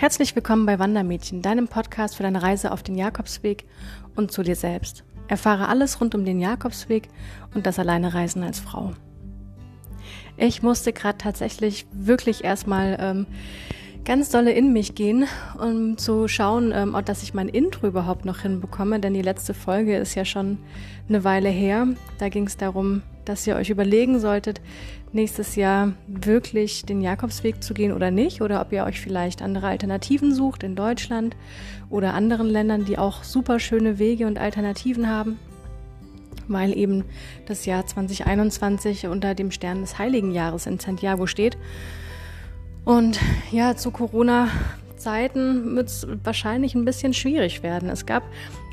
Herzlich 0.00 0.34
willkommen 0.34 0.64
bei 0.64 0.78
Wandermädchen, 0.78 1.42
deinem 1.42 1.68
Podcast 1.68 2.16
für 2.16 2.22
deine 2.22 2.42
Reise 2.42 2.72
auf 2.72 2.82
den 2.82 2.94
Jakobsweg 2.94 3.66
und 4.16 4.32
zu 4.32 4.42
dir 4.42 4.56
selbst. 4.56 5.04
Erfahre 5.28 5.68
alles 5.68 6.00
rund 6.00 6.14
um 6.14 6.24
den 6.24 6.40
Jakobsweg 6.40 7.08
und 7.54 7.66
das 7.66 7.78
alleine 7.78 8.14
Reisen 8.14 8.42
als 8.42 8.60
Frau. 8.60 8.92
Ich 10.38 10.62
musste 10.62 10.94
gerade 10.94 11.18
tatsächlich 11.18 11.86
wirklich 11.92 12.44
erstmal 12.44 12.96
ähm, 12.98 13.26
ganz 14.06 14.30
dolle 14.30 14.52
in 14.52 14.72
mich 14.72 14.94
gehen, 14.94 15.26
um 15.62 15.98
zu 15.98 16.28
schauen, 16.28 16.72
ähm, 16.74 16.96
dass 17.04 17.22
ich 17.22 17.34
mein 17.34 17.50
Intro 17.50 17.86
überhaupt 17.86 18.24
noch 18.24 18.40
hinbekomme, 18.40 19.00
denn 19.00 19.12
die 19.12 19.20
letzte 19.20 19.52
Folge 19.52 19.98
ist 19.98 20.14
ja 20.14 20.24
schon 20.24 20.56
eine 21.10 21.24
Weile 21.24 21.50
her. 21.50 21.86
Da 22.16 22.30
ging 22.30 22.46
es 22.46 22.56
darum, 22.56 23.02
dass 23.30 23.46
ihr 23.46 23.54
euch 23.54 23.70
überlegen 23.70 24.18
solltet, 24.18 24.60
nächstes 25.12 25.56
Jahr 25.56 25.92
wirklich 26.08 26.84
den 26.84 27.00
Jakobsweg 27.00 27.62
zu 27.62 27.74
gehen 27.74 27.92
oder 27.92 28.10
nicht, 28.10 28.42
oder 28.42 28.60
ob 28.60 28.72
ihr 28.72 28.84
euch 28.84 29.00
vielleicht 29.00 29.40
andere 29.40 29.68
Alternativen 29.68 30.34
sucht 30.34 30.62
in 30.64 30.74
Deutschland 30.74 31.36
oder 31.88 32.14
anderen 32.14 32.48
Ländern, 32.48 32.84
die 32.84 32.98
auch 32.98 33.22
super 33.22 33.60
schöne 33.60 33.98
Wege 33.98 34.26
und 34.26 34.38
Alternativen 34.38 35.08
haben, 35.08 35.38
weil 36.48 36.76
eben 36.76 37.04
das 37.46 37.66
Jahr 37.66 37.86
2021 37.86 39.06
unter 39.06 39.34
dem 39.34 39.52
Stern 39.52 39.80
des 39.80 39.98
Heiligen 39.98 40.32
Jahres 40.32 40.66
in 40.66 40.80
Santiago 40.80 41.26
steht. 41.26 41.56
Und 42.84 43.20
ja, 43.52 43.76
zu 43.76 43.92
Corona 43.92 44.48
Zeiten 44.96 45.76
wird 45.76 45.88
es 45.88 46.06
wahrscheinlich 46.24 46.74
ein 46.74 46.84
bisschen 46.84 47.14
schwierig 47.14 47.62
werden. 47.62 47.88
Es 47.88 48.06
gab 48.06 48.22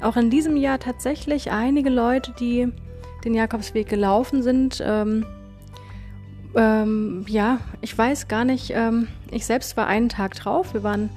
auch 0.01 0.17
in 0.17 0.29
diesem 0.29 0.57
Jahr 0.57 0.79
tatsächlich 0.79 1.51
einige 1.51 1.89
Leute, 1.89 2.33
die 2.39 2.67
den 3.23 3.33
Jakobsweg 3.33 3.87
gelaufen 3.87 4.43
sind. 4.43 4.83
Ähm, 4.85 5.25
ähm, 6.55 7.25
ja, 7.27 7.59
ich 7.81 7.97
weiß 7.97 8.27
gar 8.27 8.45
nicht. 8.45 8.71
Ähm, 8.73 9.07
ich 9.31 9.45
selbst 9.45 9.77
war 9.77 9.87
einen 9.87 10.09
Tag 10.09 10.35
drauf. 10.35 10.73
Wir 10.73 10.83
waren 10.83 11.09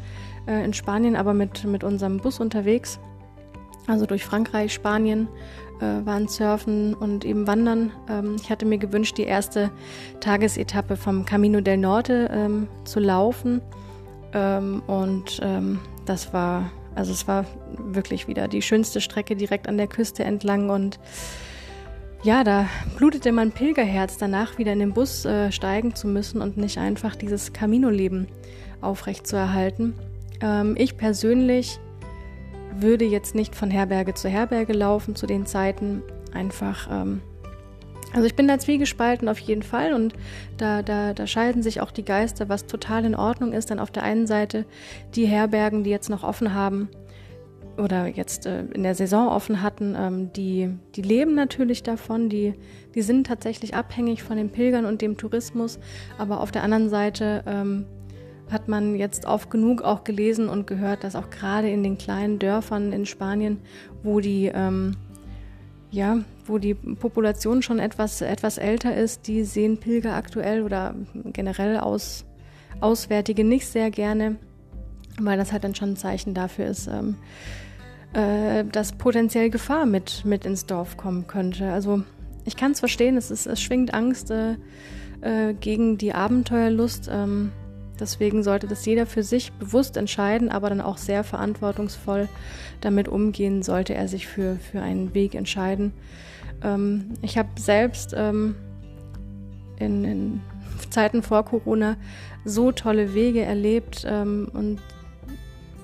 äh, 0.46 0.64
in 0.64 0.74
Spanien, 0.74 1.16
aber 1.16 1.34
mit, 1.34 1.64
mit 1.64 1.84
unserem 1.84 2.18
Bus 2.18 2.40
unterwegs. 2.40 2.98
Also 3.86 4.06
durch 4.06 4.24
Frankreich, 4.24 4.72
Spanien, 4.72 5.28
äh, 5.80 6.04
waren 6.04 6.28
surfen 6.28 6.94
und 6.94 7.24
eben 7.24 7.46
wandern. 7.46 7.92
Ähm, 8.08 8.36
ich 8.40 8.50
hatte 8.50 8.66
mir 8.66 8.78
gewünscht, 8.78 9.16
die 9.16 9.24
erste 9.24 9.70
Tagesetappe 10.20 10.96
vom 10.96 11.24
Camino 11.24 11.60
del 11.60 11.78
Norte 11.78 12.30
ähm, 12.32 12.68
zu 12.84 13.00
laufen. 13.00 13.62
Ähm, 14.32 14.82
und 14.86 15.40
das 16.06 16.32
war, 16.32 16.70
also 16.94 17.12
es 17.12 17.26
war 17.26 17.44
wirklich 17.76 18.28
wieder 18.28 18.46
die 18.46 18.62
schönste 18.62 19.00
Strecke 19.00 19.36
direkt 19.36 19.68
an 19.68 19.76
der 19.76 19.86
Küste 19.86 20.24
entlang 20.24 20.70
und 20.70 21.00
ja, 22.22 22.44
da 22.44 22.68
blutete 22.96 23.32
mein 23.32 23.50
Pilgerherz 23.50 24.18
danach, 24.18 24.58
wieder 24.58 24.72
in 24.72 24.78
den 24.80 24.92
Bus 24.92 25.24
äh, 25.24 25.50
steigen 25.50 25.94
zu 25.94 26.06
müssen 26.06 26.42
und 26.42 26.56
nicht 26.56 26.78
einfach 26.78 27.16
dieses 27.16 27.52
Camino-Leben 27.52 28.28
aufrechtzuerhalten. 28.82 29.94
Ähm, 30.42 30.74
ich 30.78 30.96
persönlich 30.98 31.78
würde 32.76 33.04
jetzt 33.04 33.34
nicht 33.34 33.54
von 33.54 33.70
Herberge 33.70 34.14
zu 34.14 34.28
Herberge 34.28 34.74
laufen 34.74 35.16
zu 35.16 35.26
den 35.26 35.46
Zeiten. 35.46 36.02
Einfach, 36.34 36.88
ähm, 36.90 37.22
also 38.12 38.26
ich 38.26 38.36
bin 38.36 38.48
da 38.48 38.58
zwiegespalten 38.58 39.28
auf 39.28 39.38
jeden 39.38 39.62
Fall 39.62 39.94
und 39.94 40.14
da, 40.58 40.82
da, 40.82 41.14
da 41.14 41.26
scheiden 41.26 41.62
sich 41.62 41.80
auch 41.80 41.90
die 41.90 42.04
Geister, 42.04 42.48
was 42.48 42.66
total 42.66 43.06
in 43.06 43.14
Ordnung 43.14 43.52
ist. 43.52 43.70
Dann 43.70 43.78
auf 43.78 43.90
der 43.90 44.02
einen 44.02 44.26
Seite 44.26 44.66
die 45.14 45.26
Herbergen, 45.26 45.84
die 45.84 45.90
jetzt 45.90 46.10
noch 46.10 46.22
offen 46.22 46.54
haben 46.54 46.90
oder 47.76 48.06
jetzt 48.06 48.46
äh, 48.46 48.64
in 48.74 48.82
der 48.82 48.94
Saison 48.94 49.28
offen 49.28 49.62
hatten, 49.62 49.94
ähm, 49.98 50.32
die, 50.32 50.70
die 50.94 51.02
leben 51.02 51.34
natürlich 51.34 51.82
davon, 51.82 52.28
die, 52.28 52.54
die 52.94 53.02
sind 53.02 53.26
tatsächlich 53.26 53.74
abhängig 53.74 54.22
von 54.22 54.36
den 54.36 54.50
Pilgern 54.50 54.84
und 54.84 55.02
dem 55.02 55.16
Tourismus, 55.16 55.78
aber 56.18 56.40
auf 56.40 56.50
der 56.50 56.62
anderen 56.62 56.88
Seite 56.88 57.42
ähm, 57.46 57.86
hat 58.50 58.68
man 58.68 58.96
jetzt 58.96 59.26
oft 59.26 59.50
genug 59.50 59.82
auch 59.82 60.04
gelesen 60.04 60.48
und 60.48 60.66
gehört, 60.66 61.04
dass 61.04 61.14
auch 61.14 61.30
gerade 61.30 61.70
in 61.70 61.82
den 61.82 61.98
kleinen 61.98 62.38
Dörfern 62.38 62.92
in 62.92 63.06
Spanien, 63.06 63.58
wo 64.02 64.20
die 64.20 64.50
ähm, 64.52 64.96
ja, 65.90 66.18
wo 66.46 66.58
die 66.58 66.74
Population 66.74 67.62
schon 67.62 67.78
etwas, 67.78 68.20
etwas 68.20 68.58
älter 68.58 68.96
ist, 68.96 69.26
die 69.26 69.44
sehen 69.44 69.78
Pilger 69.78 70.14
aktuell 70.14 70.62
oder 70.62 70.94
generell 71.32 71.78
aus, 71.78 72.24
Auswärtige 72.80 73.44
nicht 73.44 73.66
sehr 73.66 73.90
gerne, 73.90 74.36
weil 75.24 75.38
das 75.38 75.52
halt 75.52 75.64
dann 75.64 75.74
schon 75.74 75.90
ein 75.90 75.96
Zeichen 75.96 76.34
dafür 76.34 76.66
ist, 76.66 76.88
ähm, 76.88 77.16
äh, 78.12 78.64
dass 78.64 78.92
potenziell 78.92 79.50
Gefahr 79.50 79.86
mit, 79.86 80.24
mit 80.24 80.44
ins 80.44 80.66
Dorf 80.66 80.96
kommen 80.96 81.26
könnte. 81.26 81.72
Also 81.72 82.02
ich 82.44 82.56
kann 82.56 82.72
es 82.72 82.80
verstehen, 82.80 83.16
es, 83.16 83.60
schwingt 83.60 83.94
Angst 83.94 84.30
äh, 84.30 84.56
äh, 85.20 85.54
gegen 85.54 85.98
die 85.98 86.12
Abenteuerlust. 86.12 87.08
Ähm, 87.12 87.52
Deswegen 88.00 88.42
sollte 88.42 88.66
das 88.66 88.86
jeder 88.86 89.04
für 89.04 89.22
sich 89.22 89.52
bewusst 89.52 89.98
entscheiden, 89.98 90.48
aber 90.48 90.70
dann 90.70 90.80
auch 90.80 90.96
sehr 90.96 91.22
verantwortungsvoll 91.22 92.28
damit 92.80 93.08
umgehen, 93.08 93.62
sollte 93.62 93.94
er 93.94 94.08
sich 94.08 94.26
für, 94.26 94.56
für 94.56 94.80
einen 94.80 95.12
Weg 95.12 95.34
entscheiden. 95.34 95.92
Ähm, 96.62 97.10
ich 97.20 97.36
habe 97.36 97.48
selbst 97.58 98.14
ähm, 98.16 98.56
in, 99.78 100.04
in, 100.04 100.40
Zeiten 100.88 101.22
vor 101.22 101.44
Corona 101.44 101.96
so 102.44 102.72
tolle 102.72 103.12
Wege 103.14 103.42
erlebt 103.42 104.06
ähm, 104.08 104.48
und 104.54 104.80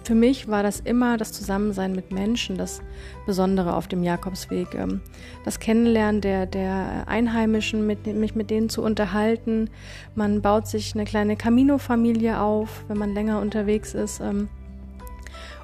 für 0.06 0.14
mich 0.14 0.46
war 0.46 0.62
das 0.62 0.78
immer 0.78 1.16
das 1.16 1.32
Zusammensein 1.32 1.92
mit 1.92 2.12
Menschen, 2.12 2.56
das 2.56 2.80
Besondere 3.26 3.74
auf 3.74 3.88
dem 3.88 4.04
Jakobsweg. 4.04 4.74
Ähm, 4.74 5.00
das 5.44 5.58
Kennenlernen 5.58 6.20
der, 6.20 6.46
der 6.46 7.04
Einheimischen, 7.06 7.86
mit, 7.86 8.06
mich 8.06 8.36
mit 8.36 8.48
denen 8.50 8.68
zu 8.68 8.82
unterhalten. 8.82 9.68
Man 10.14 10.42
baut 10.42 10.68
sich 10.68 10.94
eine 10.94 11.04
kleine 11.04 11.36
Camino-Familie 11.36 12.40
auf, 12.40 12.84
wenn 12.86 12.98
man 12.98 13.14
länger 13.14 13.40
unterwegs 13.40 13.94
ist. 13.94 14.20
Ähm. 14.20 14.48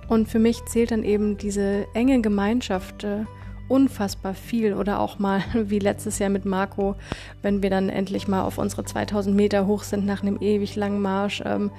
Und 0.09 0.29
für 0.29 0.41
mich 0.41 0.65
zählt 0.65 0.91
dann 0.91 1.05
eben 1.05 1.39
diese 1.39 1.87
enge 1.95 2.21
Gemeinschaft 2.21 3.05
äh, 3.05 3.25
unfassbar 3.69 4.35
viel. 4.35 4.75
Oder 4.75 4.99
auch 4.99 5.21
mal 5.21 5.45
wie 5.55 5.79
letztes 5.79 6.19
Jahr 6.19 6.31
mit 6.31 6.45
Marco, 6.45 6.97
wenn 7.43 7.63
wir 7.63 7.71
dann 7.71 7.89
endlich 7.89 8.27
mal 8.27 8.43
auf 8.43 8.59
unsere 8.59 8.85
2000 8.85 9.37
Meter 9.37 9.69
hoch 9.69 9.85
sind 9.85 10.05
nach 10.05 10.23
einem 10.23 10.39
ewig 10.41 10.75
langen 10.75 11.01
Marsch 11.01 11.45
ähm, 11.47 11.71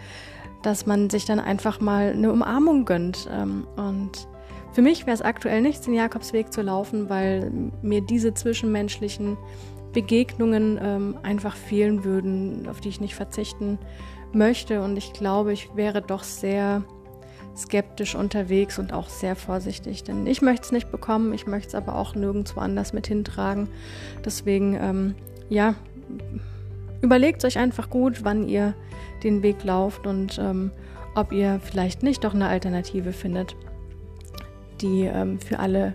dass 0.64 0.86
man 0.86 1.10
sich 1.10 1.26
dann 1.26 1.40
einfach 1.40 1.80
mal 1.80 2.12
eine 2.14 2.32
Umarmung 2.32 2.86
gönnt. 2.86 3.30
Ähm, 3.32 3.68
und 3.76 4.28
für 4.74 4.82
mich 4.82 5.06
wäre 5.06 5.14
es 5.14 5.22
aktuell 5.22 5.62
nichts, 5.62 5.86
den 5.86 5.94
Jakobsweg 5.94 6.52
zu 6.52 6.62
laufen, 6.62 7.10
weil 7.10 7.52
mir 7.82 8.02
diese 8.02 8.34
zwischenmenschlichen 8.34 9.38
Begegnungen 9.92 10.80
ähm, 10.82 11.18
einfach 11.22 11.56
fehlen 11.56 12.04
würden, 12.04 12.68
auf 12.68 12.82
die 12.82 12.90
ich 12.90 13.00
nicht 13.00 13.16
verzichten 13.16 13.78
möchte. 14.34 14.82
Und 14.82 14.98
ich 14.98 15.14
glaube, 15.14 15.54
ich 15.54 15.76
wäre 15.76 16.02
doch 16.02 16.24
sehr 16.24 16.84
skeptisch 17.56 18.16
unterwegs 18.16 18.80
und 18.80 18.94
auch 18.94 19.10
sehr 19.10 19.36
vorsichtig, 19.36 20.04
denn 20.04 20.26
ich 20.26 20.42
möchte 20.42 20.66
es 20.66 20.72
nicht 20.72 20.92
bekommen, 20.92 21.34
ich 21.34 21.46
möchte 21.46 21.68
es 21.68 21.76
aber 21.76 21.96
auch 21.96 22.16
nirgendwo 22.16 22.60
anders 22.60 22.94
mit 22.94 23.06
hintragen. 23.06 23.70
Deswegen, 24.26 24.76
ähm, 24.82 25.16
ja, 25.50 25.76
überlegt 27.04 27.44
euch 27.46 27.60
einfach 27.60 27.90
gut, 27.90 28.24
wann 28.24 28.48
ihr 28.48 28.74
den 29.24 29.44
Weg 29.44 29.64
lauft 29.64 30.08
und 30.08 30.40
ähm, 30.40 30.72
ob 31.16 31.32
ihr 31.32 31.60
vielleicht 31.62 32.02
nicht 32.02 32.24
doch 32.24 32.34
eine 32.34 32.48
Alternative 32.48 33.12
findet, 33.12 33.56
die 34.82 35.02
ähm, 35.02 35.40
für, 35.40 35.60
alle, 35.60 35.94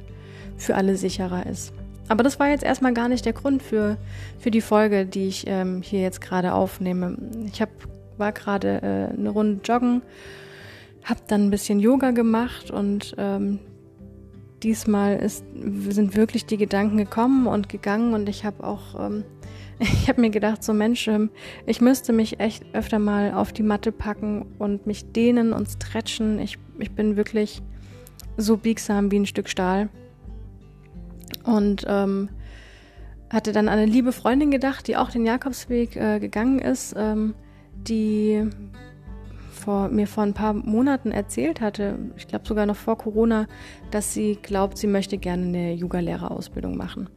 für 0.57 0.77
alle 0.77 0.97
sicherer 0.97 1.47
ist. 1.47 1.73
Aber 2.09 2.23
das 2.23 2.39
war 2.39 2.49
jetzt 2.49 2.63
erstmal 2.63 2.93
gar 2.95 3.09
nicht 3.09 3.25
der 3.25 3.33
Grund 3.33 3.63
für, 3.63 3.97
für 4.39 4.51
die 4.51 4.61
Folge, 4.61 5.07
die 5.07 5.27
ich 5.27 5.45
ähm, 5.47 5.83
hier 5.83 6.01
jetzt 6.01 6.21
gerade 6.21 6.53
aufnehme. 6.53 7.17
Ich 7.53 7.61
hab, 7.61 7.71
war 8.19 8.33
gerade 8.33 8.83
äh, 8.83 9.19
eine 9.19 9.31
Runde 9.31 9.61
joggen, 9.65 10.03
habe 11.05 11.21
dann 11.27 11.47
ein 11.47 11.51
bisschen 11.51 11.81
Yoga 11.81 12.11
gemacht 12.11 12.71
und 12.71 13.15
ähm, 13.19 13.61
diesmal 14.63 15.17
ist, 15.17 15.45
sind 15.89 16.17
wirklich 16.17 16.45
die 16.45 16.57
Gedanken 16.59 16.99
gekommen 16.99 17.47
und 17.47 17.69
gegangen 17.69 18.13
und 18.13 18.29
ich 18.29 18.45
habe 18.45 18.65
auch 18.65 18.99
ähm, 18.99 19.25
ich 19.79 20.09
habe 20.09 20.21
mir 20.21 20.31
gedacht, 20.31 20.63
so 20.65 20.73
Mensch, 20.73 21.09
ähm, 21.09 21.31
ich 21.67 21.81
müsste 21.81 22.13
mich 22.13 22.41
echt 22.41 22.65
öfter 22.73 22.99
mal 22.99 23.33
auf 23.33 23.53
die 23.53 23.63
Matte 23.63 23.93
packen 23.93 24.47
und 24.59 24.87
mich 24.87 25.13
dehnen 25.13 25.53
und 25.53 25.69
stretchen. 25.69 26.39
Ich, 26.39 26.59
ich 26.79 26.93
bin 26.93 27.17
wirklich 27.17 27.63
so 28.37 28.57
biegsam 28.57 29.11
wie 29.11 29.21
ein 29.21 29.27
Stück 29.27 29.49
Stahl. 29.49 29.89
Und 31.45 31.85
ähm, 31.89 32.29
hatte 33.31 33.53
dann 33.53 33.69
an 33.69 33.79
eine 33.79 33.91
liebe 33.91 34.13
Freundin 34.13 34.51
gedacht, 34.51 34.89
die 34.89 34.97
auch 34.97 35.11
den 35.11 35.27
Jakobsweg 35.27 35.97
äh, 35.97 36.19
gegangen 36.19 36.59
ist, 36.59 36.95
ähm, 36.97 37.35
die 37.75 38.49
vor, 39.51 39.89
mir 39.89 40.07
vor 40.07 40.23
ein 40.23 40.35
paar 40.35 40.55
Monaten 40.55 41.11
erzählt 41.11 41.61
hatte, 41.61 41.99
ich 42.17 42.27
glaube 42.27 42.47
sogar 42.47 42.65
noch 42.65 42.77
vor 42.77 42.97
Corona, 42.97 43.47
dass 43.91 44.15
sie 44.15 44.39
glaubt, 44.41 44.79
sie 44.79 44.87
möchte 44.87 45.19
gerne 45.19 45.47
eine 45.47 45.73
Yoga-Lehrerausbildung 45.75 46.77
machen. 46.77 47.11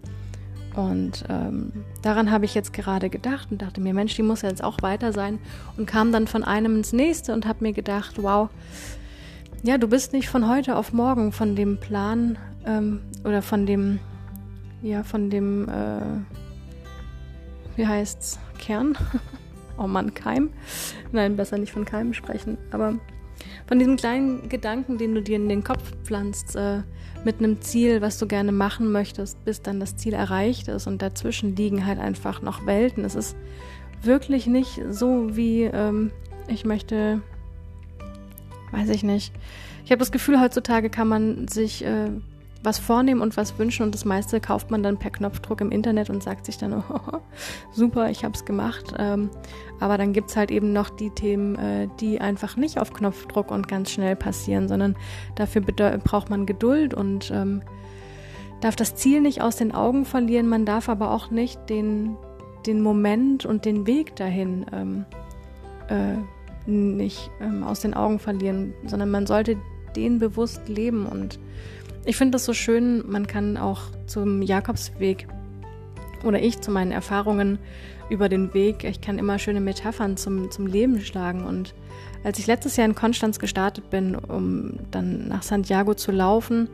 Und 0.75 1.25
ähm, 1.29 1.73
daran 2.01 2.31
habe 2.31 2.45
ich 2.45 2.55
jetzt 2.55 2.71
gerade 2.71 3.09
gedacht 3.09 3.49
und 3.51 3.61
dachte 3.61 3.81
mir, 3.81 3.93
Mensch, 3.93 4.15
die 4.15 4.23
muss 4.23 4.41
ja 4.41 4.49
jetzt 4.49 4.63
auch 4.63 4.81
weiter 4.81 5.11
sein. 5.11 5.39
Und 5.77 5.85
kam 5.85 6.11
dann 6.11 6.27
von 6.27 6.43
einem 6.43 6.77
ins 6.77 6.93
nächste 6.93 7.33
und 7.33 7.45
habe 7.45 7.63
mir 7.63 7.73
gedacht, 7.73 8.21
wow, 8.21 8.49
ja, 9.63 9.77
du 9.77 9.87
bist 9.87 10.13
nicht 10.13 10.29
von 10.29 10.47
heute 10.47 10.75
auf 10.75 10.93
morgen 10.93 11.31
von 11.31 11.55
dem 11.55 11.79
Plan 11.79 12.37
ähm, 12.65 13.01
oder 13.23 13.41
von 13.41 13.65
dem, 13.65 13.99
ja, 14.81 15.03
von 15.03 15.29
dem, 15.29 15.67
äh, 15.69 16.01
wie 17.75 17.85
heißt's, 17.85 18.39
Kern? 18.57 18.97
oh 19.77 19.87
Mann, 19.87 20.13
Keim. 20.13 20.51
Nein, 21.11 21.35
besser 21.35 21.57
nicht 21.57 21.73
von 21.73 21.85
Keim 21.85 22.13
sprechen. 22.13 22.57
Aber 22.71 22.93
von 23.67 23.79
diesem 23.79 23.97
kleinen 23.97 24.49
Gedanken, 24.49 24.97
den 24.97 25.15
du 25.15 25.21
dir 25.21 25.35
in 25.35 25.49
den 25.49 25.63
Kopf 25.63 25.91
pflanzt, 26.03 26.55
äh, 26.55 26.81
mit 27.23 27.39
einem 27.39 27.61
Ziel, 27.61 28.01
was 28.01 28.17
du 28.17 28.27
gerne 28.27 28.51
machen 28.51 28.91
möchtest, 28.91 29.43
bis 29.45 29.61
dann 29.61 29.79
das 29.79 29.95
Ziel 29.95 30.13
erreicht 30.13 30.67
ist 30.67 30.87
und 30.87 31.01
dazwischen 31.01 31.55
liegen 31.55 31.85
halt 31.85 31.99
einfach 31.99 32.41
noch 32.41 32.65
Welten. 32.65 33.05
Es 33.05 33.15
ist 33.15 33.35
wirklich 34.01 34.47
nicht 34.47 34.81
so 34.89 35.35
wie 35.35 35.63
ähm, 35.63 36.11
ich 36.47 36.65
möchte, 36.65 37.21
weiß 38.71 38.89
ich 38.89 39.03
nicht. 39.03 39.33
Ich 39.85 39.91
habe 39.91 39.99
das 39.99 40.11
Gefühl, 40.11 40.39
heutzutage 40.39 40.89
kann 40.89 41.07
man 41.07 41.47
sich 41.47 41.85
äh, 41.85 42.09
was 42.63 42.77
vornehmen 42.77 43.21
und 43.21 43.37
was 43.37 43.57
wünschen 43.57 43.83
und 43.83 43.95
das 43.95 44.05
meiste 44.05 44.39
kauft 44.39 44.69
man 44.69 44.83
dann 44.83 44.97
per 44.97 45.11
Knopfdruck 45.11 45.61
im 45.61 45.71
Internet 45.71 46.09
und 46.09 46.21
sagt 46.21 46.45
sich 46.45 46.57
dann, 46.57 46.73
oh, 46.89 47.19
super, 47.71 48.09
ich 48.09 48.23
habe 48.23 48.35
es 48.35 48.45
gemacht. 48.45 48.93
Ähm, 48.97 49.29
aber 49.79 49.97
dann 49.97 50.13
gibt 50.13 50.29
es 50.29 50.37
halt 50.37 50.51
eben 50.51 50.73
noch 50.73 50.89
die 50.89 51.09
Themen, 51.09 51.55
äh, 51.55 51.87
die 51.99 52.21
einfach 52.21 52.57
nicht 52.57 52.79
auf 52.79 52.93
Knopfdruck 52.93 53.51
und 53.51 53.67
ganz 53.67 53.91
schnell 53.91 54.15
passieren, 54.15 54.67
sondern 54.67 54.95
dafür 55.35 55.61
braucht 55.61 56.29
man 56.29 56.45
Geduld 56.45 56.93
und 56.93 57.31
ähm, 57.31 57.63
darf 58.61 58.75
das 58.75 58.95
Ziel 58.95 59.21
nicht 59.21 59.41
aus 59.41 59.55
den 59.55 59.73
Augen 59.73 60.05
verlieren. 60.05 60.47
Man 60.47 60.65
darf 60.65 60.87
aber 60.87 61.11
auch 61.11 61.31
nicht 61.31 61.69
den, 61.69 62.15
den 62.67 62.81
Moment 62.81 63.45
und 63.45 63.65
den 63.65 63.87
Weg 63.87 64.15
dahin 64.15 64.65
ähm, 64.71 65.05
äh, 65.89 66.17
nicht 66.69 67.31
ähm, 67.41 67.63
aus 67.63 67.79
den 67.79 67.95
Augen 67.95 68.19
verlieren, 68.19 68.73
sondern 68.85 69.09
man 69.09 69.25
sollte 69.25 69.57
den 69.95 70.19
bewusst 70.19 70.69
leben 70.69 71.05
und 71.05 71.39
ich 72.05 72.17
finde 72.17 72.31
das 72.31 72.45
so 72.45 72.53
schön, 72.53 73.03
man 73.09 73.27
kann 73.27 73.57
auch 73.57 73.81
zum 74.07 74.41
Jakobsweg 74.41 75.27
oder 76.23 76.41
ich 76.41 76.61
zu 76.61 76.71
meinen 76.71 76.91
Erfahrungen 76.91 77.59
über 78.09 78.27
den 78.29 78.53
Weg, 78.53 78.83
ich 78.83 79.01
kann 79.01 79.19
immer 79.19 79.39
schöne 79.39 79.61
Metaphern 79.61 80.17
zum, 80.17 80.51
zum 80.51 80.67
Leben 80.67 80.99
schlagen. 80.99 81.45
Und 81.45 81.73
als 82.23 82.39
ich 82.39 82.47
letztes 82.47 82.75
Jahr 82.75 82.85
in 82.85 82.95
Konstanz 82.95 83.39
gestartet 83.39 83.89
bin, 83.89 84.15
um 84.15 84.79
dann 84.91 85.27
nach 85.27 85.43
Santiago 85.43 85.93
zu 85.93 86.11
laufen, 86.11 86.69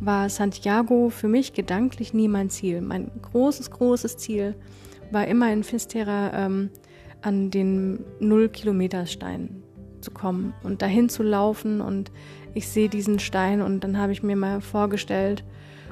war 0.00 0.28
Santiago 0.28 1.10
für 1.10 1.28
mich 1.28 1.52
gedanklich 1.52 2.14
nie 2.14 2.28
mein 2.28 2.50
Ziel. 2.50 2.80
Mein 2.80 3.10
großes, 3.20 3.70
großes 3.70 4.16
Ziel 4.16 4.54
war 5.10 5.26
immer 5.26 5.52
in 5.52 5.64
Fisterra 5.64 6.46
ähm, 6.46 6.70
an 7.20 7.50
den 7.50 8.04
Null-Kilometer-Stein 8.20 9.57
zu 10.00 10.10
kommen 10.10 10.54
und 10.62 10.82
dahin 10.82 11.08
zu 11.08 11.22
laufen. 11.22 11.80
Und 11.80 12.10
ich 12.54 12.68
sehe 12.68 12.88
diesen 12.88 13.18
Stein 13.18 13.62
und 13.62 13.84
dann 13.84 13.98
habe 13.98 14.12
ich 14.12 14.22
mir 14.22 14.36
mal 14.36 14.60
vorgestellt 14.60 15.44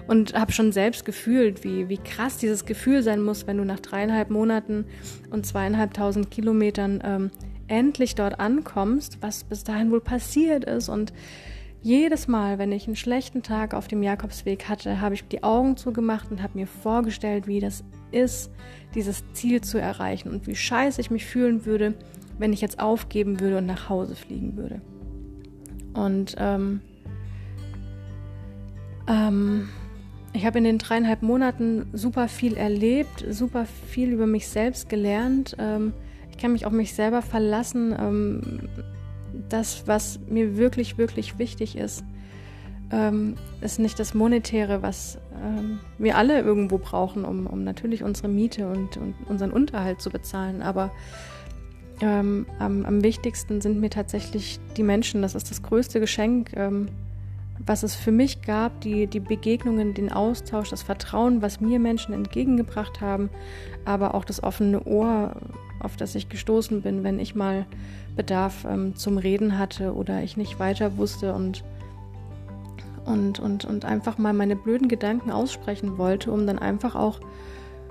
und 0.07 0.35
habe 0.35 0.53
schon 0.53 0.73
selbst 0.73 1.05
gefühlt, 1.05 1.65
wie, 1.65 1.89
wie 1.89 1.99
krass 1.99 2.39
dieses 2.39 2.65
Gefühl 2.65 3.03
sein 3.03 3.23
muss, 3.23 3.47
wenn 3.47 3.59
du 3.59 3.65
nach 3.65 3.81
dreieinhalb 3.81 4.31
Monaten 4.31 4.87
und 5.31 5.47
zweieinhalbtausend 5.47 6.31
Kilometern 6.31 7.03
ähm, 7.05 7.31
endlich 7.69 8.15
dort 8.15 8.39
ankommst, 8.39 9.19
was 9.21 9.45
bis 9.45 9.65
dahin 9.65 9.91
wohl 9.91 10.01
passiert 10.01 10.65
ist. 10.65 10.89
Und 10.89 11.13
jedes 11.83 12.29
Mal, 12.29 12.59
wenn 12.59 12.73
ich 12.73 12.87
einen 12.87 12.97
schlechten 12.97 13.43
Tag 13.43 13.75
auf 13.75 13.89
dem 13.89 14.03
Jakobsweg 14.03 14.69
hatte, 14.69 15.01
habe 15.01 15.15
ich 15.15 15.27
die 15.29 15.43
Augen 15.43 15.77
zugemacht 15.77 16.31
und 16.31 16.43
habe 16.43 16.59
mir 16.59 16.67
vorgestellt, 16.67 17.47
wie 17.47 17.61
das 17.61 17.85
ist, 18.13 18.51
dieses 18.95 19.25
Ziel 19.33 19.61
zu 19.61 19.79
erreichen 19.79 20.31
und 20.31 20.47
wie 20.47 20.57
scheiße 20.57 21.01
ich 21.01 21.11
mich 21.11 21.27
fühlen 21.27 21.67
würde, 21.67 21.95
wenn 22.39 22.53
ich 22.53 22.61
jetzt 22.61 22.81
aufgeben 22.81 23.41
würde 23.41 23.59
und 23.59 23.67
nach 23.67 23.89
Hause 23.89 24.17
fliegen 24.17 24.57
würde. 24.57 24.81
Und 25.95 26.37
ähm, 26.39 26.81
ähm, 29.09 29.69
ich 30.33 30.45
habe 30.45 30.59
in 30.59 30.65
den 30.65 30.79
dreieinhalb 30.79 31.23
Monaten 31.23 31.87
super 31.93 32.29
viel 32.29 32.57
erlebt, 32.57 33.25
super 33.31 33.65
viel 33.65 34.11
über 34.13 34.27
mich 34.27 34.49
selbst 34.49 34.89
gelernt. 34.89 35.57
Ähm, 35.59 35.95
ich 36.31 36.37
kann 36.37 36.53
mich 36.53 36.67
auf 36.67 36.73
mich 36.73 36.95
selber 36.95 37.23
verlassen. 37.23 37.97
Ähm, 37.99 38.69
das, 39.49 39.87
was 39.87 40.21
mir 40.29 40.57
wirklich, 40.59 40.99
wirklich 40.99 41.39
wichtig 41.39 41.77
ist, 41.77 42.05
ähm, 42.91 43.37
ist 43.61 43.79
nicht 43.79 43.99
das 43.99 44.15
Monetäre, 44.15 44.83
was 44.83 45.19
ähm, 45.43 45.81
wir 45.99 46.17
alle 46.17 46.41
irgendwo 46.41 46.79
brauchen, 46.79 47.25
um, 47.25 47.47
um 47.47 47.65
natürlich 47.65 48.03
unsere 48.03 48.29
Miete 48.29 48.69
und, 48.69 48.97
und 48.97 49.15
unseren 49.27 49.51
Unterhalt 49.51 50.01
zu 50.01 50.11
bezahlen. 50.11 50.63
Aber 50.63 50.91
ähm, 52.01 52.47
am, 52.59 52.85
am, 52.85 53.03
wichtigsten 53.03 53.61
sind 53.61 53.81
mir 53.81 53.91
tatsächlich 53.91 54.61
die 54.77 54.83
Menschen. 54.83 55.23
Das 55.23 55.35
ist 55.35 55.51
das 55.51 55.63
größte 55.63 56.01
Geschenk, 56.01 56.53
ähm, 56.55 56.89
was 57.65 57.83
es 57.83 57.95
für 57.95 58.13
mich 58.13 58.43
gab. 58.43 58.81
Die, 58.83 59.07
die 59.07 59.21
Begegnungen, 59.21 59.95
den 59.95 60.13
Austausch, 60.13 60.71
das 60.71 60.83
Vertrauen, 60.83 61.43
was 61.43 61.61
mir 61.61 61.79
Menschen 61.79 62.13
entgegengebracht 62.13 63.01
haben, 63.01 63.31
aber 63.85 64.15
auch 64.15 64.25
das 64.25 64.43
offene 64.43 64.85
Ohr, 64.85 65.37
auf 65.81 65.97
das 65.97 66.15
ich 66.15 66.29
gestoßen 66.29 66.83
bin, 66.83 67.03
wenn 67.05 67.19
ich 67.19 67.35
mal 67.35 67.67
Bedarf 68.15 68.67
ähm, 68.69 68.97
zum 68.97 69.19
Reden 69.19 69.59
hatte 69.59 69.95
oder 69.95 70.23
ich 70.23 70.37
nicht 70.37 70.59
weiter 70.59 70.97
wusste 70.97 71.35
und, 71.35 71.65
und, 73.05 73.39
und, 73.41 73.65
und 73.65 73.85
einfach 73.85 74.19
mal 74.19 74.33
meine 74.33 74.57
blöden 74.57 74.89
Gedanken 74.89 75.31
aussprechen 75.31 75.99
wollte, 75.99 76.31
um 76.31 76.47
dann 76.47 76.59
einfach 76.59 76.95
auch 76.95 77.21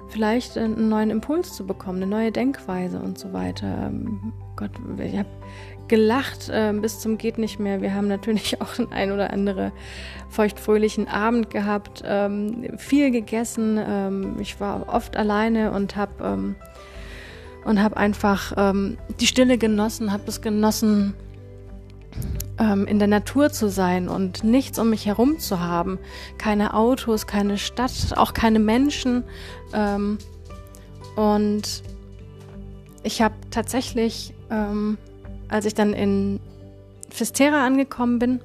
vielleicht 0.07 0.57
einen 0.57 0.89
neuen 0.89 1.09
Impuls 1.09 1.53
zu 1.53 1.65
bekommen, 1.65 2.01
eine 2.01 2.07
neue 2.07 2.31
Denkweise 2.31 2.99
und 2.99 3.17
so 3.17 3.33
weiter. 3.33 3.87
Ähm, 3.87 4.33
Gott, 4.55 4.71
ich 4.97 5.17
habe 5.17 5.29
gelacht 5.87 6.49
äh, 6.49 6.73
bis 6.73 6.99
zum 6.99 7.17
geht 7.17 7.37
nicht 7.37 7.59
mehr. 7.59 7.81
Wir 7.81 7.93
haben 7.93 8.07
natürlich 8.07 8.61
auch 8.61 8.73
den 8.75 8.91
ein 8.91 9.11
oder 9.11 9.31
andere 9.31 9.71
feuchtfröhlichen 10.29 11.07
Abend 11.07 11.49
gehabt, 11.49 12.03
ähm, 12.05 12.77
viel 12.77 13.11
gegessen. 13.11 13.79
Ähm, 13.85 14.35
ich 14.39 14.59
war 14.59 14.87
oft 14.87 15.17
alleine 15.17 15.71
und 15.71 15.95
habe 15.95 16.23
ähm, 16.23 16.55
und 17.65 17.81
habe 17.81 17.97
einfach 17.97 18.53
ähm, 18.57 18.97
die 19.19 19.27
Stille 19.27 19.57
genossen, 19.57 20.11
habe 20.11 20.23
es 20.27 20.41
genossen, 20.41 21.15
ähm, 22.59 22.85
in 22.87 22.99
der 22.99 23.07
Natur 23.07 23.51
zu 23.51 23.69
sein 23.69 24.07
und 24.07 24.43
nichts 24.43 24.79
um 24.79 24.89
mich 24.89 25.05
herum 25.05 25.39
zu 25.39 25.59
haben. 25.59 25.99
Keine 26.37 26.73
Autos, 26.73 27.27
keine 27.27 27.57
Stadt, 27.57 28.13
auch 28.15 28.33
keine 28.33 28.59
Menschen. 28.59 29.23
Ähm, 29.73 30.17
und 31.15 31.83
ich 33.03 33.21
habe 33.21 33.35
tatsächlich, 33.51 34.33
ähm, 34.49 34.97
als 35.47 35.65
ich 35.65 35.73
dann 35.73 35.93
in 35.93 36.39
Fistera 37.09 37.65
angekommen 37.65 38.19
bin, 38.19 38.41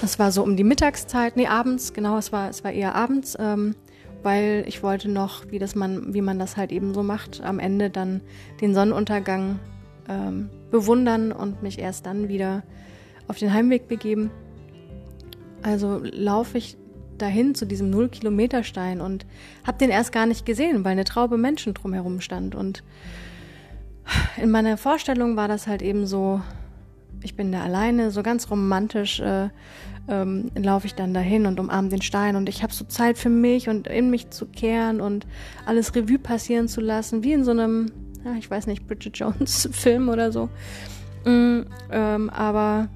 das 0.00 0.18
war 0.18 0.32
so 0.32 0.42
um 0.42 0.56
die 0.56 0.64
Mittagszeit, 0.64 1.36
nee, 1.36 1.46
abends, 1.46 1.92
genau, 1.92 2.18
es 2.18 2.32
war, 2.32 2.50
es 2.50 2.64
war 2.64 2.72
eher 2.72 2.94
abends, 2.94 3.36
ähm, 3.38 3.74
weil 4.22 4.64
ich 4.66 4.82
wollte 4.82 5.10
noch, 5.10 5.50
wie, 5.50 5.58
das 5.58 5.74
man, 5.74 6.14
wie 6.14 6.20
man 6.20 6.38
das 6.38 6.56
halt 6.56 6.72
eben 6.72 6.94
so 6.94 7.02
macht, 7.02 7.42
am 7.42 7.58
Ende 7.58 7.90
dann 7.90 8.20
den 8.60 8.74
Sonnenuntergang 8.74 9.60
ähm, 10.08 10.50
bewundern 10.70 11.32
und 11.32 11.62
mich 11.62 11.78
erst 11.78 12.06
dann 12.06 12.28
wieder 12.28 12.62
auf 13.28 13.38
den 13.38 13.52
Heimweg 13.52 13.88
begeben. 13.88 14.30
Also 15.62 16.00
laufe 16.02 16.58
ich 16.58 16.76
dahin 17.18 17.54
zu 17.54 17.64
diesem 17.64 17.90
Null-Kilometer-Stein 17.90 19.00
und 19.00 19.24
habe 19.64 19.78
den 19.78 19.90
erst 19.90 20.12
gar 20.12 20.26
nicht 20.26 20.44
gesehen, 20.44 20.84
weil 20.84 20.92
eine 20.92 21.04
Traube 21.04 21.38
Menschen 21.38 21.74
drumherum 21.74 22.20
stand. 22.20 22.54
Und 22.54 22.82
in 24.36 24.50
meiner 24.50 24.76
Vorstellung 24.76 25.36
war 25.36 25.48
das 25.48 25.66
halt 25.66 25.82
eben 25.82 26.06
so, 26.06 26.40
ich 27.22 27.36
bin 27.36 27.52
da 27.52 27.62
alleine, 27.62 28.10
so 28.10 28.22
ganz 28.22 28.50
romantisch 28.50 29.20
äh, 29.20 29.48
ähm, 30.08 30.50
laufe 30.54 30.86
ich 30.86 30.94
dann 30.94 31.14
dahin 31.14 31.46
und 31.46 31.58
umarme 31.58 31.88
den 31.88 32.02
Stein 32.02 32.36
und 32.36 32.48
ich 32.48 32.62
habe 32.62 32.74
so 32.74 32.84
Zeit 32.84 33.16
für 33.16 33.30
mich 33.30 33.68
und 33.68 33.86
in 33.86 34.10
mich 34.10 34.30
zu 34.30 34.46
kehren 34.46 35.00
und 35.00 35.26
alles 35.64 35.94
Revue 35.94 36.18
passieren 36.18 36.68
zu 36.68 36.80
lassen, 36.80 37.24
wie 37.24 37.32
in 37.32 37.44
so 37.44 37.52
einem 37.52 37.90
ich 38.38 38.50
weiß 38.50 38.66
nicht, 38.66 38.86
Bridget 38.86 39.16
Jones 39.16 39.68
Film 39.72 40.08
oder 40.08 40.32
so. 40.32 40.48
Mm, 41.24 41.62
ähm, 41.90 42.30
aber 42.30 42.88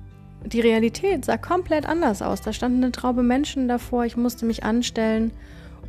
die 0.45 0.61
Realität 0.61 1.25
sah 1.25 1.37
komplett 1.37 1.87
anders 1.87 2.23
aus. 2.23 2.41
Da 2.41 2.53
standen 2.53 2.83
eine 2.83 2.93
Traube 2.93 3.23
Menschen 3.23 3.69
davor. 3.69 4.05
Ich 4.05 4.17
musste 4.17 4.47
mich 4.47 4.65
anstellen, 4.65 5.33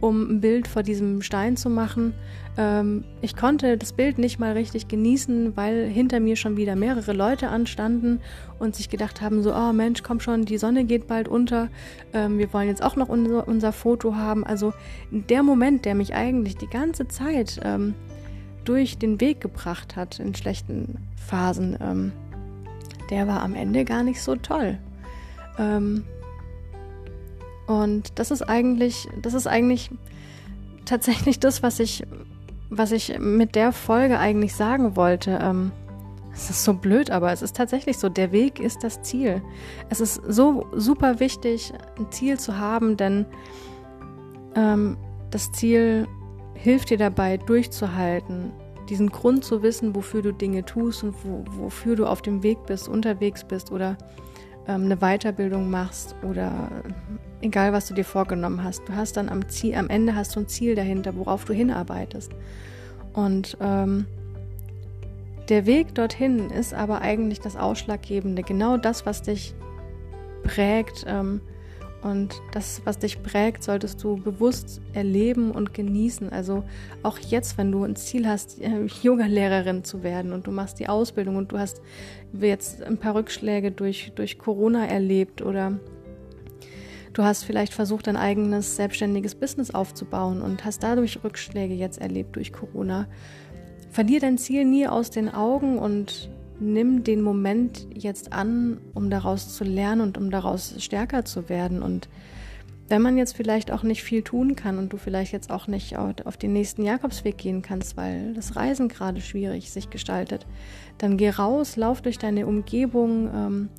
um 0.01 0.29
ein 0.29 0.41
Bild 0.41 0.67
vor 0.67 0.83
diesem 0.83 1.21
Stein 1.21 1.57
zu 1.57 1.69
machen. 1.69 2.13
Ähm, 2.57 3.03
ich 3.21 3.35
konnte 3.35 3.77
das 3.77 3.93
Bild 3.93 4.17
nicht 4.17 4.39
mal 4.39 4.53
richtig 4.53 4.87
genießen, 4.87 5.55
weil 5.55 5.87
hinter 5.87 6.19
mir 6.19 6.35
schon 6.35 6.57
wieder 6.57 6.75
mehrere 6.75 7.13
Leute 7.13 7.49
anstanden 7.49 8.21
und 8.59 8.75
sich 8.75 8.89
gedacht 8.89 9.21
haben, 9.21 9.43
so, 9.43 9.53
oh 9.53 9.73
Mensch, 9.73 10.03
komm 10.03 10.19
schon, 10.19 10.45
die 10.45 10.57
Sonne 10.57 10.85
geht 10.85 11.07
bald 11.07 11.27
unter. 11.27 11.69
Ähm, 12.13 12.37
wir 12.37 12.51
wollen 12.53 12.67
jetzt 12.67 12.83
auch 12.83 12.95
noch 12.95 13.09
unser, 13.09 13.47
unser 13.47 13.71
Foto 13.71 14.15
haben. 14.15 14.45
Also 14.45 14.73
der 15.11 15.43
Moment, 15.43 15.85
der 15.85 15.95
mich 15.95 16.13
eigentlich 16.13 16.57
die 16.57 16.69
ganze 16.69 17.07
Zeit 17.07 17.59
ähm, 17.63 17.93
durch 18.69 18.99
den 18.99 19.19
Weg 19.19 19.41
gebracht 19.41 19.95
hat 19.95 20.19
in 20.19 20.35
schlechten 20.35 20.99
Phasen, 21.15 21.75
ähm, 21.81 22.11
der 23.09 23.27
war 23.27 23.41
am 23.41 23.55
Ende 23.55 23.83
gar 23.83 24.03
nicht 24.03 24.21
so 24.21 24.35
toll. 24.35 24.77
Ähm, 25.57 26.03
und 27.65 28.19
das 28.19 28.29
ist 28.29 28.43
eigentlich, 28.43 29.07
das 29.23 29.33
ist 29.33 29.47
eigentlich 29.47 29.89
tatsächlich 30.85 31.39
das, 31.39 31.63
was 31.63 31.79
ich, 31.79 32.03
was 32.69 32.91
ich 32.91 33.17
mit 33.17 33.55
der 33.55 33.71
Folge 33.71 34.19
eigentlich 34.19 34.53
sagen 34.53 34.95
wollte. 34.95 35.39
Ähm, 35.41 35.71
es 36.31 36.51
ist 36.51 36.63
so 36.63 36.75
blöd, 36.75 37.09
aber 37.09 37.31
es 37.31 37.41
ist 37.41 37.55
tatsächlich 37.55 37.97
so. 37.97 38.07
Der 38.07 38.31
Weg 38.31 38.59
ist 38.59 38.83
das 38.83 39.01
Ziel. 39.01 39.41
Es 39.89 39.99
ist 39.99 40.21
so 40.27 40.67
super 40.75 41.19
wichtig, 41.19 41.73
ein 41.97 42.11
Ziel 42.11 42.39
zu 42.39 42.59
haben, 42.59 42.97
denn 42.97 43.25
ähm, 44.55 44.95
das 45.31 45.51
Ziel 45.53 46.07
hilft 46.53 46.89
dir 46.89 46.97
dabei, 46.97 47.37
durchzuhalten, 47.37 48.51
diesen 48.89 49.09
Grund 49.09 49.43
zu 49.45 49.61
wissen, 49.61 49.95
wofür 49.95 50.21
du 50.21 50.33
Dinge 50.33 50.65
tust 50.65 51.03
und 51.03 51.15
wo, 51.23 51.43
wofür 51.51 51.95
du 51.95 52.05
auf 52.05 52.21
dem 52.21 52.43
Weg 52.43 52.65
bist, 52.65 52.87
unterwegs 52.87 53.43
bist 53.43 53.71
oder 53.71 53.97
ähm, 54.67 54.85
eine 54.85 54.97
Weiterbildung 54.97 55.69
machst 55.69 56.15
oder 56.27 56.69
egal, 57.41 57.73
was 57.73 57.87
du 57.87 57.93
dir 57.93 58.05
vorgenommen 58.05 58.63
hast. 58.63 58.87
Du 58.87 58.95
hast 58.95 59.17
dann 59.17 59.29
am 59.29 59.47
Ziel, 59.49 59.75
am 59.75 59.89
Ende 59.89 60.15
hast 60.15 60.35
du 60.35 60.41
ein 60.41 60.47
Ziel 60.47 60.75
dahinter, 60.75 61.15
worauf 61.15 61.45
du 61.45 61.53
hinarbeitest. 61.53 62.31
Und 63.13 63.57
ähm, 63.61 64.05
der 65.49 65.65
Weg 65.65 65.95
dorthin 65.95 66.49
ist 66.49 66.73
aber 66.73 67.01
eigentlich 67.01 67.39
das 67.39 67.55
Ausschlaggebende, 67.55 68.43
genau 68.43 68.77
das, 68.77 69.05
was 69.05 69.21
dich 69.21 69.55
prägt. 70.43 71.05
Ähm, 71.07 71.41
und 72.01 72.41
das, 72.53 72.81
was 72.85 72.97
dich 72.97 73.21
prägt, 73.21 73.63
solltest 73.63 74.03
du 74.03 74.15
bewusst 74.15 74.81
erleben 74.93 75.51
und 75.51 75.73
genießen. 75.73 76.31
Also 76.31 76.63
auch 77.03 77.19
jetzt, 77.19 77.57
wenn 77.57 77.71
du 77.71 77.83
ein 77.83 77.95
Ziel 77.95 78.27
hast, 78.27 78.61
äh, 78.61 78.85
Yoga-Lehrerin 79.01 79.83
zu 79.83 80.01
werden 80.01 80.31
und 80.31 80.47
du 80.47 80.51
machst 80.51 80.79
die 80.79 80.87
Ausbildung 80.87 81.35
und 81.35 81.51
du 81.51 81.59
hast 81.59 81.81
jetzt 82.33 82.83
ein 82.83 82.97
paar 82.97 83.15
Rückschläge 83.15 83.71
durch, 83.71 84.13
durch 84.15 84.39
Corona 84.39 84.85
erlebt 84.85 85.41
oder 85.41 85.79
du 87.13 87.23
hast 87.23 87.43
vielleicht 87.43 87.73
versucht, 87.73 88.07
ein 88.07 88.17
eigenes 88.17 88.77
selbstständiges 88.77 89.35
Business 89.35 89.71
aufzubauen 89.71 90.41
und 90.41 90.63
hast 90.63 90.83
dadurch 90.83 91.23
Rückschläge 91.23 91.73
jetzt 91.73 91.99
erlebt 91.99 92.35
durch 92.37 92.53
Corona. 92.53 93.07
Verlier 93.91 94.19
dein 94.19 94.37
Ziel 94.37 94.63
nie 94.65 94.87
aus 94.87 95.09
den 95.09 95.33
Augen 95.33 95.79
und 95.79 96.29
nimm 96.59 97.03
den 97.03 97.21
Moment 97.21 97.87
jetzt 97.93 98.33
an, 98.33 98.79
um 98.93 99.09
daraus 99.09 99.55
zu 99.55 99.63
lernen 99.63 100.01
und 100.01 100.17
um 100.17 100.31
daraus 100.31 100.75
stärker 100.79 101.25
zu 101.25 101.49
werden. 101.49 101.81
Und 101.81 102.09
wenn 102.89 103.01
man 103.01 103.17
jetzt 103.17 103.35
vielleicht 103.35 103.71
auch 103.71 103.83
nicht 103.83 104.03
viel 104.03 104.23
tun 104.23 104.55
kann 104.55 104.77
und 104.77 104.91
du 104.91 104.97
vielleicht 104.97 105.31
jetzt 105.31 105.51
auch 105.51 105.67
nicht 105.67 105.97
auf 105.97 106.37
den 106.37 106.53
nächsten 106.53 106.83
Jakobsweg 106.83 107.37
gehen 107.37 107.61
kannst, 107.61 107.97
weil 107.97 108.33
das 108.33 108.55
Reisen 108.55 108.89
gerade 108.89 109.21
schwierig 109.21 109.71
sich 109.71 109.89
gestaltet, 109.89 110.45
dann 110.97 111.17
geh 111.17 111.29
raus, 111.29 111.75
lauf 111.75 112.01
durch 112.01 112.17
deine 112.17 112.47
Umgebung, 112.47 113.29
ähm, 113.33 113.69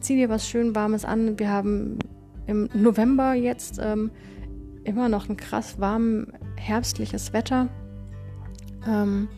zieh 0.00 0.16
dir 0.16 0.28
was 0.28 0.48
schön 0.48 0.74
Warmes 0.74 1.04
an. 1.04 1.38
Wir 1.38 1.50
haben 1.50 1.98
im 2.46 2.68
November 2.74 3.34
jetzt 3.34 3.80
ähm, 3.82 4.10
immer 4.84 5.08
noch 5.08 5.28
ein 5.28 5.36
krass 5.36 5.80
warm 5.80 6.28
herbstliches 6.56 7.32
Wetter. 7.32 7.68
Ähm, 8.86 9.28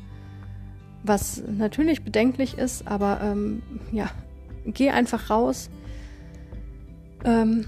was 1.03 1.43
natürlich 1.47 2.05
bedenklich 2.05 2.59
ist, 2.59 2.87
aber 2.87 3.21
ähm, 3.23 3.63
ja, 3.93 4.11
geh 4.67 4.91
einfach 4.91 5.31
raus. 5.31 5.71
Ähm, 7.25 7.65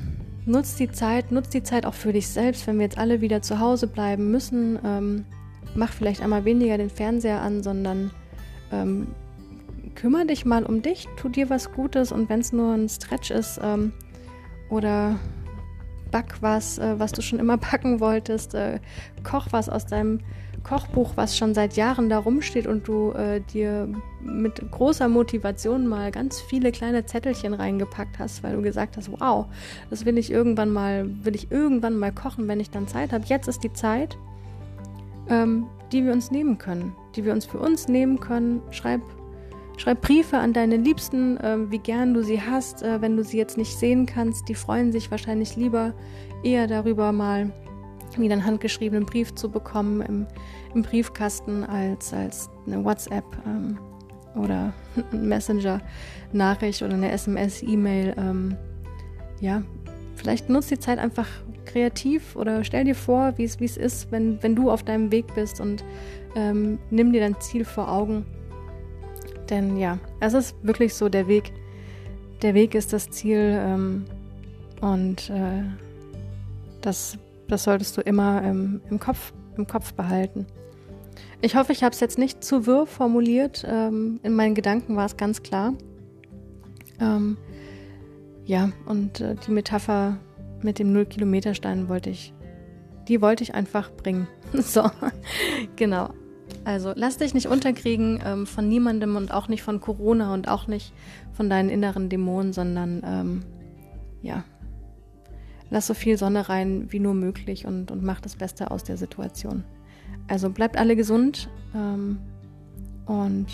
nutz 0.46 0.76
die 0.76 0.90
Zeit, 0.90 1.32
nutz 1.32 1.48
die 1.48 1.62
Zeit 1.62 1.86
auch 1.86 1.94
für 1.94 2.12
dich 2.12 2.28
selbst, 2.28 2.66
wenn 2.66 2.76
wir 2.76 2.84
jetzt 2.84 2.98
alle 2.98 3.20
wieder 3.20 3.42
zu 3.42 3.58
Hause 3.58 3.86
bleiben 3.86 4.30
müssen. 4.30 4.78
Ähm, 4.84 5.24
mach 5.74 5.90
vielleicht 5.90 6.20
einmal 6.20 6.44
weniger 6.44 6.76
den 6.78 6.90
Fernseher 6.90 7.40
an, 7.40 7.62
sondern 7.62 8.10
ähm, 8.70 9.08
kümmere 9.94 10.26
dich 10.26 10.44
mal 10.44 10.64
um 10.64 10.82
dich, 10.82 11.08
tu 11.16 11.28
dir 11.28 11.50
was 11.50 11.72
Gutes 11.72 12.12
und 12.12 12.28
wenn 12.28 12.40
es 12.40 12.52
nur 12.52 12.72
ein 12.74 12.88
Stretch 12.88 13.30
ist 13.30 13.60
ähm, 13.62 13.92
oder 14.70 15.18
back 16.10 16.36
was, 16.40 16.78
äh, 16.78 16.98
was 16.98 17.12
du 17.12 17.22
schon 17.22 17.38
immer 17.38 17.56
backen 17.72 18.00
wolltest, 18.00 18.54
äh, 18.54 18.80
koch 19.24 19.48
was 19.50 19.68
aus 19.68 19.86
deinem 19.86 20.20
Kochbuch, 20.64 21.12
was 21.16 21.36
schon 21.36 21.54
seit 21.54 21.76
Jahren 21.76 22.08
da 22.08 22.18
rumsteht 22.18 22.66
und 22.66 22.86
du 22.86 23.12
äh, 23.12 23.40
dir 23.40 23.88
mit 24.20 24.70
großer 24.70 25.08
Motivation 25.08 25.86
mal 25.86 26.10
ganz 26.10 26.40
viele 26.40 26.72
kleine 26.72 27.04
Zettelchen 27.06 27.54
reingepackt 27.54 28.18
hast, 28.18 28.42
weil 28.42 28.56
du 28.56 28.62
gesagt 28.62 28.96
hast, 28.96 29.10
wow, 29.20 29.46
das 29.90 30.04
will 30.04 30.18
ich 30.18 30.30
irgendwann 30.30 30.70
mal, 30.70 31.08
will 31.24 31.34
ich 31.34 31.50
irgendwann 31.50 31.98
mal 31.98 32.12
kochen, 32.12 32.48
wenn 32.48 32.60
ich 32.60 32.70
dann 32.70 32.86
Zeit 32.88 33.12
habe. 33.12 33.24
Jetzt 33.26 33.48
ist 33.48 33.64
die 33.64 33.72
Zeit, 33.72 34.16
ähm, 35.28 35.66
die 35.92 36.04
wir 36.04 36.12
uns 36.12 36.30
nehmen 36.30 36.58
können, 36.58 36.94
die 37.16 37.24
wir 37.24 37.32
uns 37.32 37.44
für 37.44 37.58
uns 37.58 37.88
nehmen 37.88 38.20
können. 38.20 38.62
Schreib, 38.70 39.00
schreib 39.76 40.00
Briefe 40.00 40.38
an 40.38 40.52
deine 40.52 40.76
Liebsten, 40.76 41.36
äh, 41.38 41.70
wie 41.70 41.78
gern 41.78 42.14
du 42.14 42.22
sie 42.22 42.40
hast, 42.40 42.82
äh, 42.82 43.00
wenn 43.00 43.16
du 43.16 43.24
sie 43.24 43.38
jetzt 43.38 43.58
nicht 43.58 43.76
sehen 43.76 44.06
kannst. 44.06 44.48
Die 44.48 44.54
freuen 44.54 44.92
sich 44.92 45.10
wahrscheinlich 45.10 45.56
lieber 45.56 45.92
eher 46.42 46.66
darüber 46.66 47.12
mal 47.12 47.52
wieder 48.20 48.34
einen 48.34 48.44
handgeschriebenen 48.44 49.06
Brief 49.06 49.34
zu 49.34 49.50
bekommen 49.50 50.02
im, 50.02 50.26
im 50.74 50.82
Briefkasten 50.82 51.64
als, 51.64 52.12
als 52.12 52.50
eine 52.66 52.84
WhatsApp 52.84 53.24
ähm, 53.46 53.78
oder 54.34 54.72
Messenger-Nachricht 55.12 56.82
oder 56.82 56.94
eine 56.94 57.10
SMS, 57.12 57.62
E-Mail. 57.62 58.14
Ähm, 58.16 58.56
ja, 59.40 59.62
vielleicht 60.16 60.48
nutzt 60.48 60.70
die 60.70 60.78
Zeit 60.78 60.98
einfach 60.98 61.28
kreativ 61.64 62.36
oder 62.36 62.64
stell 62.64 62.84
dir 62.84 62.94
vor, 62.94 63.34
wie 63.36 63.44
es 63.44 63.56
ist, 63.56 64.10
wenn, 64.12 64.42
wenn 64.42 64.54
du 64.54 64.70
auf 64.70 64.82
deinem 64.82 65.10
Weg 65.10 65.34
bist 65.34 65.60
und 65.60 65.84
ähm, 66.36 66.78
nimm 66.90 67.12
dir 67.12 67.20
dein 67.20 67.40
Ziel 67.40 67.64
vor 67.64 67.90
Augen. 67.90 68.24
Denn 69.50 69.76
ja, 69.76 69.98
es 70.20 70.34
ist 70.34 70.56
wirklich 70.62 70.94
so, 70.94 71.08
der 71.08 71.28
Weg, 71.28 71.52
der 72.42 72.54
Weg 72.54 72.74
ist 72.74 72.92
das 72.92 73.10
Ziel 73.10 73.58
ähm, 73.60 74.04
und 74.80 75.30
äh, 75.30 75.62
das 76.80 77.18
das 77.52 77.64
solltest 77.64 77.96
du 77.98 78.00
immer 78.00 78.42
ähm, 78.42 78.80
im, 78.88 78.98
Kopf, 78.98 79.34
im 79.56 79.66
Kopf 79.66 79.92
behalten. 79.92 80.46
Ich 81.42 81.54
hoffe, 81.54 81.72
ich 81.72 81.84
habe 81.84 81.92
es 81.92 82.00
jetzt 82.00 82.18
nicht 82.18 82.42
zu 82.42 82.66
wirr 82.66 82.86
formuliert. 82.86 83.64
Ähm, 83.68 84.20
in 84.22 84.34
meinen 84.34 84.54
Gedanken 84.54 84.96
war 84.96 85.04
es 85.04 85.18
ganz 85.18 85.42
klar. 85.42 85.74
Ähm, 86.98 87.36
ja, 88.46 88.70
und 88.86 89.20
äh, 89.20 89.36
die 89.46 89.50
Metapher 89.50 90.18
mit 90.62 90.78
dem 90.78 90.92
Null-Kilometer-Stein 90.92 91.88
wollte 91.88 92.08
ich, 92.08 92.32
die 93.08 93.20
wollte 93.20 93.42
ich 93.42 93.54
einfach 93.54 93.90
bringen. 93.90 94.28
so, 94.52 94.90
genau. 95.76 96.10
Also 96.64 96.92
lass 96.94 97.18
dich 97.18 97.34
nicht 97.34 97.48
unterkriegen 97.48 98.22
ähm, 98.24 98.46
von 98.46 98.68
niemandem 98.68 99.16
und 99.16 99.32
auch 99.32 99.48
nicht 99.48 99.62
von 99.62 99.80
Corona 99.80 100.32
und 100.32 100.48
auch 100.48 100.68
nicht 100.68 100.94
von 101.32 101.50
deinen 101.50 101.68
inneren 101.68 102.08
Dämonen, 102.08 102.52
sondern 102.52 103.02
ähm, 103.04 103.44
ja, 104.22 104.44
lass 105.72 105.86
so 105.86 105.94
viel 105.94 106.18
Sonne 106.18 106.48
rein 106.48 106.86
wie 106.90 107.00
nur 107.00 107.14
möglich 107.14 107.66
und, 107.66 107.90
und 107.90 108.04
mach 108.04 108.20
das 108.20 108.36
Beste 108.36 108.70
aus 108.70 108.84
der 108.84 108.98
Situation. 108.98 109.64
Also 110.28 110.50
bleibt 110.50 110.76
alle 110.76 110.94
gesund 110.94 111.48
ähm, 111.74 112.18
und 113.06 113.46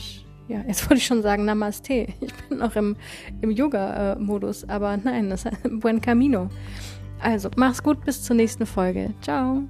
ja, 0.48 0.62
jetzt 0.66 0.82
wollte 0.84 0.96
ich 0.96 1.06
schon 1.06 1.22
sagen 1.22 1.44
Namaste. 1.44 2.08
Ich 2.20 2.34
bin 2.48 2.58
noch 2.58 2.74
im, 2.76 2.96
im 3.40 3.50
Yoga-Modus, 3.50 4.68
aber 4.68 4.96
nein, 4.96 5.30
das 5.30 5.44
ist 5.44 5.54
Buen 5.80 6.00
Camino. 6.00 6.48
Also, 7.20 7.50
mach's 7.56 7.82
gut, 7.82 8.04
bis 8.04 8.22
zur 8.22 8.36
nächsten 8.36 8.66
Folge. 8.66 9.12
Ciao. 9.22 9.62